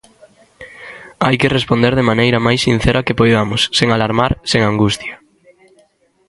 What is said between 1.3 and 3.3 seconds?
que responder da maneira máis sincera que